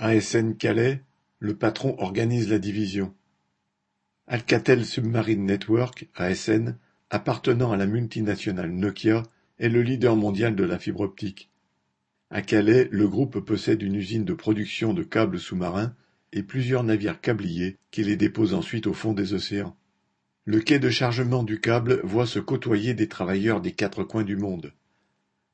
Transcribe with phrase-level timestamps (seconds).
[0.00, 1.02] ASN Calais,
[1.40, 3.12] le patron organise la division.
[4.28, 6.76] Alcatel Submarine Network (ASN),
[7.10, 9.24] appartenant à la multinationale Nokia,
[9.58, 11.50] est le leader mondial de la fibre optique.
[12.30, 15.96] À Calais, le groupe possède une usine de production de câbles sous-marins
[16.32, 19.76] et plusieurs navires câbliers qui les déposent ensuite au fond des océans.
[20.44, 24.36] Le quai de chargement du câble voit se côtoyer des travailleurs des quatre coins du
[24.36, 24.72] monde.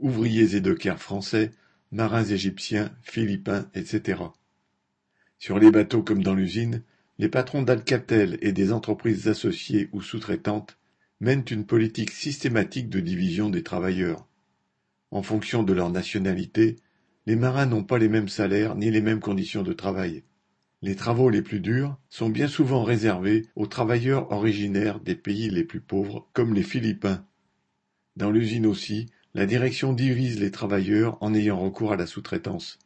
[0.00, 1.52] Ouvriers et dockers français,
[1.92, 4.22] marins égyptiens, philippins, etc.
[5.38, 6.82] Sur les bateaux comme dans l'usine,
[7.18, 10.78] les patrons d'Alcatel et des entreprises associées ou sous-traitantes
[11.20, 14.26] mènent une politique systématique de division des travailleurs.
[15.10, 16.76] En fonction de leur nationalité,
[17.26, 20.24] les marins n'ont pas les mêmes salaires ni les mêmes conditions de travail.
[20.80, 25.62] Les travaux les plus durs sont bien souvent réservés aux travailleurs originaires des pays les
[25.62, 27.24] plus pauvres, comme les Philippins.
[28.16, 32.78] Dans l'usine aussi, la direction divise les travailleurs en ayant recours à la sous-traitance.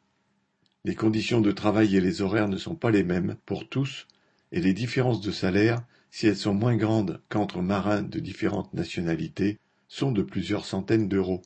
[0.84, 4.06] Les conditions de travail et les horaires ne sont pas les mêmes pour tous
[4.52, 9.58] et les différences de salaire, si elles sont moins grandes qu'entre marins de différentes nationalités,
[9.88, 11.42] sont de plusieurs centaines d'euros.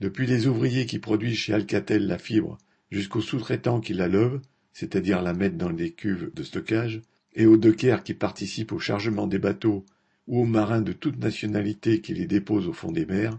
[0.00, 2.58] Depuis les ouvriers qui produisent chez Alcatel la fibre
[2.90, 4.42] jusqu'aux sous-traitants qui la levent,
[4.72, 7.02] c'est-à-dire la mettent dans des cuves de stockage,
[7.34, 9.84] et aux dockers qui participent au chargement des bateaux
[10.26, 13.38] ou aux marins de toute nationalité qui les déposent au fond des mers,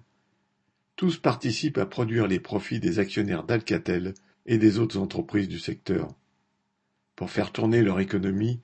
[0.97, 4.15] tous participent à produire les profits des actionnaires d'Alcatel
[4.47, 6.09] et des autres entreprises du secteur.
[7.15, 8.59] Pour faire tourner leur économie,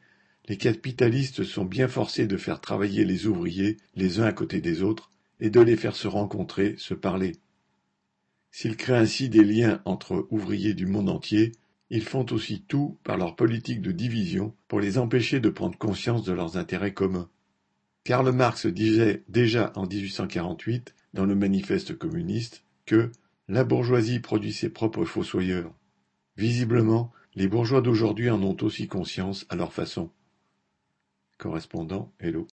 [0.48, 4.82] les capitalistes sont bien forcés de faire travailler les ouvriers les uns à côté des
[4.82, 7.34] autres et de les faire se rencontrer, se parler.
[8.50, 11.52] S'ils créent ainsi des liens entre ouvriers du monde entier,
[11.92, 16.24] ils font aussi tout par leur politique de division pour les empêcher de prendre conscience
[16.24, 17.30] de leurs intérêts communs.
[18.04, 23.12] Karl Marx disait déjà en 1848 dans le manifeste communiste que
[23.48, 25.74] la bourgeoisie produit ses propres fossoyeurs.
[26.36, 30.10] Visiblement, les bourgeois d'aujourd'hui en ont aussi conscience à leur façon.
[31.38, 32.48] Correspondant Hello.